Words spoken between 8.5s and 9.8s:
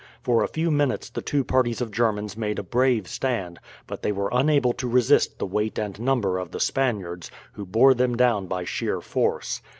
sheer force.